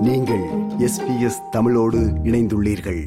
நீங்கள் 0.00 0.42
எஸ்பிஎஸ் 0.78 1.48
தமிழோடு 1.50 1.98
இணைந்துள்ளீர்கள். 1.98 3.04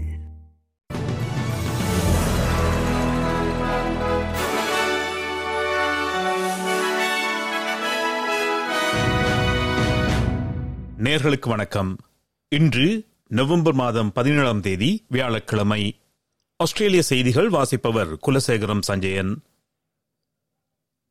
நேர்களுக்கு 11.03 11.47
வணக்கம். 11.47 11.97
இன்று 12.49 13.05
நவம்பர் 13.27 13.73
மாதம் 13.73 14.11
பதினேழாம் 14.11 14.61
தேதி 14.61 15.05
வியாழக்கிழமை. 15.09 15.99
ஆஸ்திரேலிய 16.57 17.01
செய்திகள் 17.01 17.49
வாசிப்பவர் 17.49 18.17
குலசேகரம் 18.27 18.81
சஞ்சயன். 18.81 19.41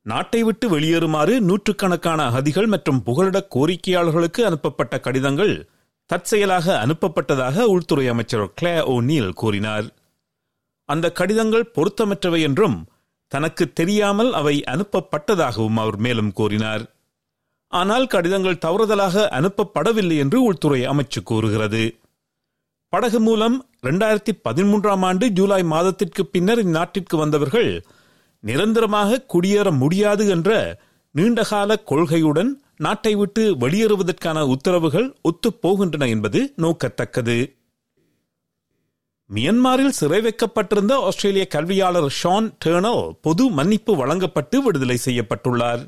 நாட்டை 0.02 0.42
விட்டு 0.42 0.78
வெளியேறுமாறு 0.78 1.40
நூற்றுக்கணக்கான 1.40 2.24
அகதிகள் 2.24 2.66
மற்றும் 2.66 3.02
புகலிட 3.02 3.48
கோரிக்கையாளர்களுக்கு 3.54 4.40
அனுப்பப்பட்ட 4.42 5.00
கடிதங்கள் 5.00 5.68
தற்செயலாக 6.06 6.86
அனுப்பப்பட்டதாக 6.86 7.60
உள்துறை 7.60 8.08
அமைச்சர் 8.08 8.52
கிளே 8.54 8.80
ஓ 8.82 9.00
நீல் 9.00 9.32
கூறினார். 9.32 9.86
அந்த 10.84 11.12
கடிதங்கள் 11.12 11.70
பொருத்தமற்றவை 11.74 12.40
என்றும் 12.40 12.88
தனக்கு 13.28 13.72
தெரியாமல் 13.72 14.32
அவை 14.32 14.62
அனுப்பப்பட்டதாகவும் 14.66 15.78
அவர் 15.78 15.96
மேலும் 15.96 16.32
கூறினார். 16.32 16.82
ஆனால் 17.68 18.06
கடிதங்கள் 18.06 18.62
தவறுதலாக 18.64 19.28
அனுப்பப்படவில்லை 19.28 20.16
என்று 20.16 20.42
உள்துறை 20.42 20.86
அமைச்சு 20.86 21.22
கூறுகிறது. 21.24 21.84
படகு 22.88 23.20
மூலம் 23.20 23.66
இரண்டாயிரத்தி 23.82 24.32
பதிமூன்றாம் 24.48 25.04
ஆண்டு 25.04 25.30
ஜூலை 25.30 25.62
மாதத்திற்கு 25.62 26.26
பின்னர் 26.26 26.60
இந்நாட்டிற்கு 26.66 27.16
வந்தவர்கள் 27.16 27.70
நிரந்தரமாக 28.44 29.24
குடியேற 29.32 29.68
முடியாது 29.76 30.24
என்ற 30.28 30.50
நீண்டகால 31.14 31.70
கொள்கையுடன் 31.90 32.50
நாட்டை 32.76 33.14
விட்டு 33.14 33.42
வெளியேறுவதற்கான 33.56 34.38
உத்தரவுகள் 34.54 35.08
ஒத்துப்போகின்றன 35.28 36.08
என்பது 36.08 36.40
நோக்கத்தக்கது. 36.56 37.36
மியன்மாரில் 39.30 39.96
சிறை 39.98 40.20
வைக்கப்பட்டிருந்த 40.20 40.94
ஆஸ்திரேலிய 41.08 41.44
கல்வியாளர் 41.46 42.08
ஷான் 42.22 42.48
டேர்னோ 42.64 42.94
பொது 43.20 43.44
மன்னிப்பு 43.50 43.92
வழங்கப்பட்டு 43.96 44.56
விடுதலை 44.62 44.98
செய்யப்பட்டுள்ளார். 45.04 45.82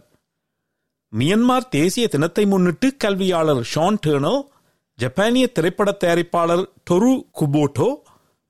மியன்மார் 1.12 1.66
தேசிய 1.68 2.04
தினத்தை 2.08 2.44
முன்னிட்டு 2.46 2.88
கல்வியாளர் 2.96 3.62
ஷான் 3.74 4.00
டேர்னோ 4.06 4.34
ஜப்பானிய 4.98 5.46
திரைப்பட 5.46 5.90
தயாரிப்பாளர் 6.04 6.64
டொரு 6.84 7.12
குபோட்டோ 7.40 7.88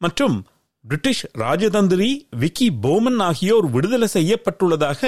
மற்றும் 0.01 0.37
பிரிட்டிஷ் 0.85 1.23
ராஜதந்திரி 1.39 2.09
விக்கி 2.39 2.67
போமன் 2.83 3.21
ஆகியோர் 3.21 3.67
விடுதலை 3.71 4.09
செய்யப்பட்டுள்ளதாக 4.13 5.01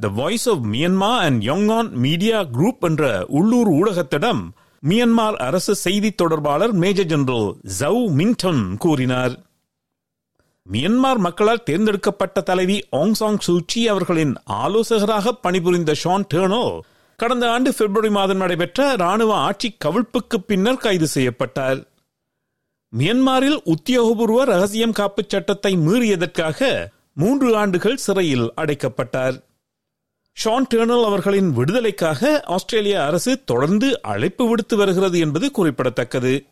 the 0.00 0.08
voice 0.08 0.46
of 0.48 0.62
Myanmar 0.72 1.10
and 1.24 1.42
Yangon 1.42 1.90
media 2.04 2.38
group 2.54 2.80
என்ற 2.80 3.26
உள்ளூர் 3.38 3.70
ஊடகத்திடம் 3.70 4.40
மியன்மார் 4.82 5.36
அரசு 5.48 5.74
செய்தி 5.74 6.10
தொடர்பாளர் 6.12 6.72
மேஜர் 6.72 7.06
ஜெனரல் 7.06 7.48
ஜவ் 7.80 8.00
மிங்டன் 8.20 8.62
கூறினார். 8.76 9.34
மியன்மார் 10.66 11.20
மக்களால் 11.26 11.62
தேர்ந்தெடுக்கப்பட்ட 11.62 12.40
தலைவி 12.40 12.78
ஆங் 12.90 13.14
சாங் 13.14 13.38
சூச்சி 13.38 13.82
அவர்களின் 13.88 14.34
ஆலோசகராக 14.62 15.32
பணிபுரிந்த 15.44 15.94
ஷான் 16.04 16.26
டேர்னோ 16.34 16.64
கடந்த 17.16 17.44
ஆண்டு 17.50 17.70
பிப்ரவரி 17.72 18.10
மாதம் 18.10 18.36
நடைபெற்ற 18.36 18.88
ராணுவ 18.96 19.34
ஆட்சி 19.34 19.76
கவிழ்ப்புக்கு 19.84 20.40
பின்னர் 20.46 20.82
கைது 20.86 21.06
செய்யப்பட்டார். 21.06 21.80
மியன்மாரில் 22.96 23.58
உத்தியோகபூர்வ 23.64 24.42
ரகசியம் 24.42 24.92
காப்பு 24.92 25.24
சட்டத்தை 25.26 25.76
மீறியதற்காக 25.76 26.86
மூன்று 27.14 27.56
ஆண்டுகள் 27.56 27.96
சிறையில் 27.96 28.52
அடைக்கப்பட்டார். 28.56 29.36
ஷான் 30.44 30.66
டேர்னல் 30.74 31.04
அவர்களின் 31.04 31.50
விடுதலைக்காக 31.52 32.42
ஆஸ்திரேலிய 32.46 33.04
அரசு 33.04 33.44
தொடர்ந்து 33.44 34.02
அழைப்பு 34.02 34.48
விடுத்து 34.48 34.76
வருகிறது 34.76 35.18
என்பது 35.18 35.50
குறிப்பிடத்தக்கது. 35.50 36.46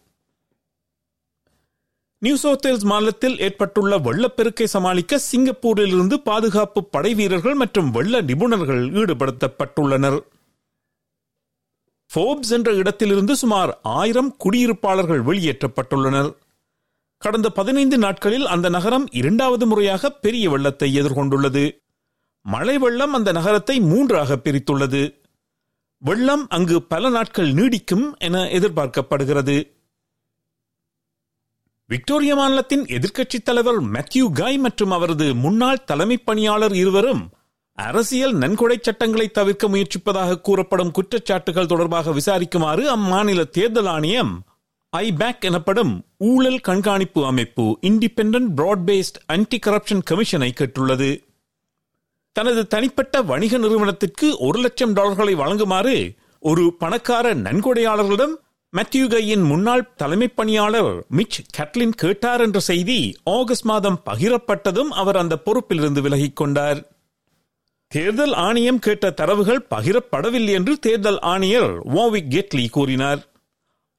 நியூ 2.19 2.37
சவுத் 2.37 2.67
வேல்ஸ் 2.67 2.85
மாநிலத்தில் 2.85 3.39
ஏற்பட்டுள்ள 3.39 3.99
வெள்ளப்பெருக்கை 3.99 4.65
சமாளிக்க 4.65 5.21
சிங்கப்பூரிலிருந்து 5.33 6.15
பாதுகாப்பு 6.15 6.85
படை 6.85 7.15
வீரர்கள் 7.15 7.55
மற்றும் 7.55 7.91
வெள்ள 7.91 8.23
நிபுணர்கள் 8.23 8.85
ஈடுபடுத்தப்பட்டுள்ளனர். 8.93 10.21
ஃபோப்ஸ் 12.17 12.51
என்ற 12.51 12.73
இடத்திலிருந்து 12.73 13.37
சுமார் 13.37 13.81
ஆயிரம் 13.83 14.37
குடியிருப்பாளர்கள் 14.45 15.23
வெளியேற்றப்பட்டுள்ளனர். 15.23 16.37
கடந்த 17.19 17.51
பதினைந்து 17.51 17.99
நாட்களில் 17.99 18.47
அந்த 18.47 18.69
நகரம் 18.69 19.09
இரண்டாவது 19.11 19.67
முறையாக 19.67 20.11
பெரிய 20.11 20.51
வெள்ளத்தை 20.51 21.01
எதிர்கொண்டுள்ளது. 21.01 21.79
மழை 22.43 22.79
வெள்ளம் 22.79 23.13
அந்த 23.13 23.33
நகரத்தை 23.33 23.81
மூன்றாக 23.81 24.37
பிரித்துள்ளது. 24.37 25.15
வெள்ளம் 25.99 26.49
அங்கு 26.49 26.83
பல 26.83 27.09
நாட்கள் 27.09 27.53
நீடிக்கும் 27.53 28.17
என 28.19 28.39
எதிர்பார்க்கப்படுகிறது. 28.39 29.75
விக்டோரியா 31.87 32.35
மாநிலத்தின் 32.35 32.83
எதிர்க்கட்சித் 32.83 33.43
தலைவர் 33.45 33.83
மேத்யூ 33.83 34.33
காய் 34.33 34.59
மற்றும் 34.59 34.91
அவரது 34.91 35.35
முன்னாள் 35.35 35.85
தலைமை 35.85 36.19
பணியாளர் 36.19 36.75
இருவரும் 36.75 37.31
அரசியல் 37.77 38.35
நன்கொடை 38.35 38.77
சட்டங்களை 38.81 39.29
தவிர்க்க 39.29 39.69
முயற்சிப்பதாக 39.69 40.41
கூறப்படும் 40.41 40.91
குற்றச்சாட்டுகள் 40.91 41.67
தொடர்பாக 41.67 42.11
விசாரிக்குமாறு 42.11 42.85
அம்மாநில 42.97 43.51
தேர்தல் 43.51 43.87
ஆணையம் 43.87 44.43
ஐபேக் 44.97 45.41
எனப்படும் 45.41 46.05
ஊழல் 46.19 46.61
கண்காணிப்பு 46.61 47.27
அமைப்பு 47.27 47.79
இண்டிபெண்டன்ட் 47.83 48.49
பிராட்பேஸ்ட் 48.57 49.19
ஆன்டி 49.27 49.59
கரப்ஷன் 49.67 50.03
கமிஷனை 50.11 50.51
கேட்டுள்ளது. 50.51 51.25
தனது 52.33 52.67
தனிப்பட்ட 52.67 53.23
வணிக 53.23 53.59
நிறுவனத்திற்கு 53.59 54.39
ஒரு 54.39 54.59
லட்சம் 54.59 54.93
டாலர்களை 54.93 55.35
வழங்குமாறு 55.35 56.17
ஒரு 56.41 56.75
பணக்கார 56.79 57.35
நன்கொடையாளர்களிடம் 57.35 58.35
மேத்யூகையின் 58.73 59.45
முன்னாள் 59.45 59.95
தலைமை 59.95 60.29
பணியாளர் 60.29 61.05
மிச் 61.09 61.39
கேட்லின் 61.57 61.97
கேட்டார் 61.97 62.41
என்ற 62.41 62.61
செய்தி 62.61 63.17
ஆகஸ்ட் 63.25 63.65
மாதம் 63.65 64.03
பகிரப்பட்டதும் 64.11 64.93
அவர் 65.03 65.17
அந்த 65.17 65.39
பொறுப்பிலிருந்து 65.45 66.01
விலகிக் 66.01 66.37
கொண்டார். 66.37 66.96
தேர்தல் 67.91 68.35
ஆணையம் 68.47 68.83
கேட்ட 68.85 69.11
தரவுகள் 69.11 69.67
பகிரப்படவில்லை 69.73 70.55
என்று 70.59 70.75
தேர்தல் 70.79 71.21
ஆணையர் 71.33 71.73
வாவிக் 71.97 72.31
கெட்லி 72.35 72.65
கூறினார் 72.69 73.21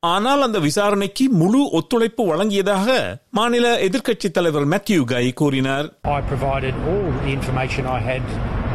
ஆனால் 0.03 0.41
அந்த 0.41 0.57
விசாரணைக்கு 0.59 1.25
முழு 1.39 1.61
ஒத்துழைப்பு 1.79 2.23
வழங்கியதாக 2.31 2.87
மாநில 3.29 3.67
எதிர்க்கட்சித் 3.87 4.35
தலைவர் 4.37 4.67
மேத்யூ 4.73 5.03
கை 5.03 5.25
கூறினார் 5.33 5.87
I 6.17 6.21
provided 6.33 6.75
all 6.89 7.07
the 7.23 7.31
information 7.37 7.85
I 7.87 8.01
had 8.01 8.25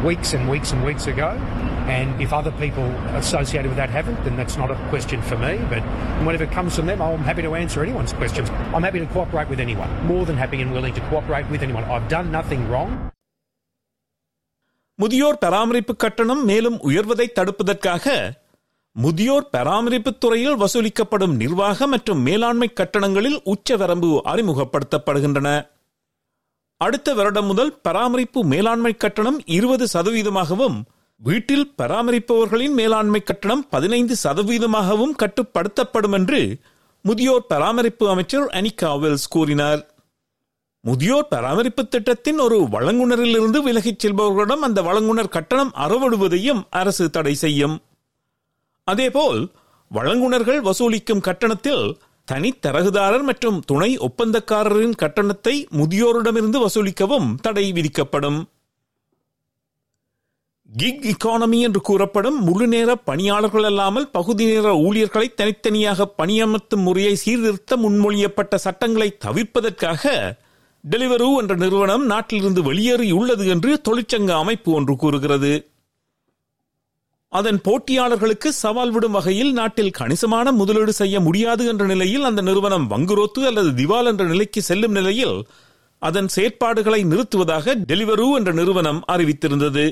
weeks 0.03 0.31
and 0.33 0.45
weeks 0.49 0.71
and 0.75 0.83
weeks 0.83 1.07
ago. 1.07 1.29
And 1.89 2.21
if 2.21 2.31
other 2.33 2.53
people 2.53 2.87
associated 3.13 3.69
with 3.71 3.77
that 3.77 3.89
haven't, 3.89 4.19
then 4.25 4.35
that's 4.35 4.57
not 4.57 4.71
a 4.71 4.79
question 4.89 5.21
for 5.21 5.37
me. 5.37 5.53
But 5.69 5.83
whenever 6.25 6.45
it 6.49 6.51
comes 6.51 6.75
from 6.75 6.85
them, 6.85 7.01
I'm 7.01 7.25
happy 7.29 7.41
to 7.41 7.55
answer 7.55 7.81
anyone's 7.83 8.13
questions. 8.13 8.49
I'm 8.73 8.83
happy 8.83 8.99
to 8.99 9.09
cooperate 9.15 9.49
with 9.49 9.59
anyone. 9.59 9.91
More 10.05 10.23
than 10.25 10.37
happy 10.37 10.61
and 10.61 10.71
willing 10.71 10.93
to 10.93 11.03
cooperate 11.09 11.49
with 11.49 11.61
anyone. 11.61 11.85
I've 11.85 12.07
done 12.09 12.31
nothing 12.31 12.63
wrong. 12.69 12.91
முதியோர் 15.03 15.37
பராமரிப்பு 15.37 15.95
கட்டணம் 15.95 16.45
மேலும் 16.45 16.75
உயர்வதை 16.81 17.25
தடுப்பதற்காக 17.37 18.05
முதியோர் 18.91 19.47
பராமரிப்பு 19.49 20.17
துறையில் 20.17 20.57
வசூலிக்கப்படும் 20.57 21.33
நிர்வாக 21.35 21.87
மற்றும் 21.87 22.21
மேலாண்மை 22.21 22.69
கட்டணங்களில் 22.73 23.37
உச்சவரம்பு 23.53 24.09
அறிமுகப்படுத்தப்படுகின்றன. 24.31 25.49
அடுத்த 26.77 27.13
வருடம் 27.13 27.45
முதல் 27.45 27.73
பராமரிப்பு 27.81 28.43
மேலாண்மை 28.43 28.93
கட்டணம் 28.97 29.39
இருபது 29.45 29.87
சதவீதமாகவும் 29.93 30.77
வீட்டில் 31.15 31.73
பராமரிப்பவர்களின் 31.77 32.75
மேலாண்மை 32.79 33.23
கட்டணம் 33.23 33.65
பதினைந்து 33.69 34.15
சதவீதமாகவும் 34.23 35.17
கட்டுப்படுத்தப்படும் 35.23 36.11
என்று 36.11 36.59
முதியோர் 37.01 37.45
பராமரிப்பு 37.47 38.09
அமைச்சர் 38.09 38.47
அனிகா 38.59 38.91
வெல்ஸ் 39.03 39.29
கூறினார். 39.29 39.92
முதியோர் 40.85 41.27
பராமரிப்பு 41.27 41.87
திட்டத்தின் 41.87 42.39
ஒரு 42.39 42.57
வழங்குனரிலிருந்து 42.71 43.59
விலகிச் 43.63 44.01
செல்பவர்களிடம் 44.03 44.63
அந்த 44.67 44.81
வழங்குனர் 44.81 45.29
கட்டணம் 45.29 45.71
அறவிடுவதையும் 45.75 46.61
அரசு 46.69 47.09
தடை 47.09 47.33
செய்யும். 47.33 47.75
அதேபோல் 48.87 49.51
வழங்குனர்கள் 49.91 50.59
வசூலிக்கும் 50.61 51.19
கட்டணத்தில் 51.19 51.85
தனித்தரகுதாரர் 52.31 53.23
மற்றும் 53.23 53.59
துணை 53.59 53.97
ஒப்பந்தக்காரரின் 53.97 54.95
கட்டணத்தை 54.95 55.55
முதியோரிடமிருந்து 55.71 56.59
வசூலிக்கவும் 56.65 57.29
தடை 57.41 57.71
விதிக்கப்படும். 57.71 58.39
கிக் 60.69 61.03
இக்கானமி 61.11 61.57
என்று 61.59 61.81
கூறப்படும் 61.81 62.37
முழு 62.43 62.67
நேர 62.67 62.95
பணியாளர்கள் 62.95 63.63
அல்லாமல் 63.63 64.11
பகுதி 64.11 64.45
நேர 64.45 64.77
ஊழியர்களை 64.77 65.33
தனித்தனியாக 65.35 66.13
பணியமர்த்தும் 66.17 66.85
முறையை 66.87 67.15
சீர்திருத்த 67.15 67.77
முன்மொழியப்பட்ட 67.77 68.55
சட்டங்களை 68.55 69.17
தவிர்ப்பதற்காக 69.25 70.03
டெலிவரு 70.91 71.27
என்ற 71.39 71.55
நிறுவனம் 71.55 72.05
நாட்டிலிருந்து 72.05 72.73
வெளியேறியுள்ளது 72.73 73.47
என்று 73.47 73.81
தொழிற்சங்க 73.89 74.31
அமைப்பு 74.31 74.71
ஒன்று 74.71 74.95
கூறுகிறது. 74.95 75.71
அதன் 77.29 77.59
போட்டியாளர்களுக்கு 77.63 78.47
சவால் 78.47 78.91
விடும் 78.91 79.11
வகையில் 79.11 79.53
நாட்டில் 79.53 79.91
கணிசமான 79.91 80.51
முதலீடு 80.51 80.93
செய்ய 80.93 81.19
முடியாது 81.19 81.67
என்ற 81.67 81.85
நிலையில் 81.85 82.23
அந்த 82.23 82.41
நிறுவனம் 82.41 82.89
வங்குரோத்து 82.89 83.45
அல்லது 83.45 83.69
திவால் 83.71 84.05
என்ற 84.05 84.25
நிலைக்கு 84.25 84.61
செல்லும் 84.61 84.91
நிலையில் 84.91 85.47
அதன் 85.99 86.27
செயற்பாடுகளை 86.35 87.03
நிறுத்துவதாக 87.05 87.75
டெலிவரு 87.87 88.35
என்ற 88.35 88.51
நிறுவனம் 88.51 89.03
அறிவித்திருந்தது. 89.07 89.85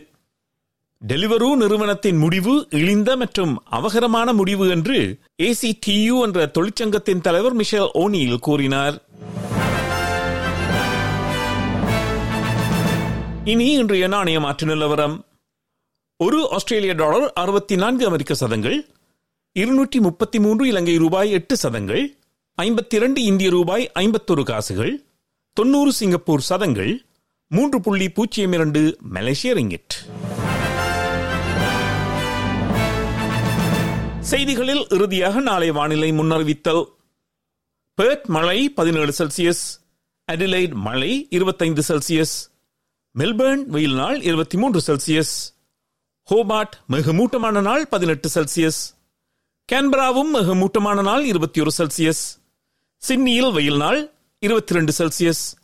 டெலிவரு 1.08 1.56
நிறுவனத்தின் 1.56 2.18
முடிவு 2.18 2.68
இழிந்த 2.70 3.18
மற்றும் 3.18 3.62
அவகரமான 3.66 4.34
முடிவு 4.34 4.70
என்று 4.70 5.20
ஏசிடியு 5.44 6.22
என்ற 6.22 6.46
தொழிற்சங்கத்தின் 6.46 7.22
தலைவர் 7.22 7.54
மிஷேல் 7.54 7.90
ஓனியில் 7.94 8.40
கூறினார். 8.40 8.98
இனி 13.46 13.72
இன்றைய 13.72 14.08
நாணய 14.08 14.40
மாற்று 14.40 14.68
நிலவரம். 14.68 15.26
ஒரு 16.18 16.50
ஆஸ்திரேலிய 16.52 16.94
டாலர் 16.94 17.34
அறுபத்தி 17.34 17.76
நான்கு 17.76 18.06
அமெரிக்க 18.06 18.34
சதங்கள் 18.34 18.88
இருநூற்றி 19.52 20.00
முப்பத்தி 20.00 20.40
மூன்று 20.40 20.68
இலங்கை 20.68 20.98
ரூபாய் 20.98 21.32
எட்டு 21.32 21.58
சதங்கள் 21.58 22.18
ஐம்பத்தி 22.62 22.96
இரண்டு 22.96 23.24
இந்திய 23.24 23.50
ரூபாய் 23.50 23.92
ஐம்பத்தொரு 23.92 24.44
காசுகள் 24.44 25.04
தொன்னூறு 25.54 25.94
சிங்கப்பூர் 25.94 26.40
சதங்கள் 26.40 27.06
மூன்று 27.48 27.82
புள்ளி 27.82 28.10
பூஜ்ஜியம் 28.10 28.52
இரண்டு 28.52 28.98
மலேசிய 29.02 29.54
ரிங்கிட். 29.54 30.10
செய்திகளில் 34.20 34.88
இறுதியாக 34.90 35.40
நாளை 35.40 35.72
வானிலை 35.72 36.12
முன்னறிவித்தல். 36.12 36.86
பேர்த் 38.02 38.26
மழை 38.26 38.70
பதினேழு 38.70 39.14
செல்சியஸ் 39.18 39.82
அடிலைட் 40.32 40.74
மழை 40.74 41.28
இருபத்தைந்து 41.30 41.84
செல்சியஸ் 41.88 42.50
மெல்பர்ன் 43.19 43.66
வெயில் 43.66 43.94
நாள் 43.94 44.22
இருபத்தி 44.22 44.58
மூன்று 44.58 44.81
செல்சியஸ். 44.88 45.54
ஹோபார்ட் 46.30 46.72
மிக 46.88 47.13
மூட்டமான 47.13 47.62
நாள் 47.62 47.88
பதினெட்டு 47.88 48.30
செல்சியஸ். 48.34 48.96
கேன்பராவும் 49.72 50.30
மிக 50.34 50.56
மூட்டமான 50.56 51.02
நாள் 51.02 51.25
இருபத்தி 51.25 51.62
ஒரு 51.62 51.72
செல்சியஸ். 51.78 52.40
சிட்னியில் 52.98 53.52
வெயில் 53.52 53.78
நாள் 53.78 54.12
இருபத்தி 54.40 54.74
ரெண்டு 54.74 54.94
செல்சியஸ். 54.98 55.56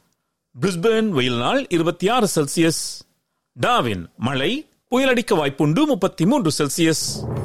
பிரிஸ்பேர்ன் 0.61 1.09
வெயில் 1.09 1.37
நாள் 1.37 1.67
இருபத்தி 1.67 2.09
ஆறு 2.09 2.27
செல்சியஸ். 2.35 3.01
டாவின் 3.61 4.05
மழை 4.17 4.65
புயலடிக்க 4.91 5.35
வாய்ப்புண்டு 5.35 5.85
முப்பத்தி 5.85 6.25
மூன்று 6.25 6.51
செல்சியஸ். 6.57 7.35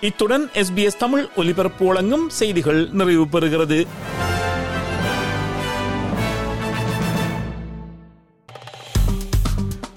இத்துடன் 0.00 0.48
எஸ்பிஎஸ் 0.54 0.96
தமிழ் 0.96 1.28
ஒலிபரப்பு 1.36 1.86
வழங்கும் 1.86 2.28
செய்திகள் 2.28 2.88
நிறைவு 2.90 3.24
பெறுகிறது. 3.24 3.86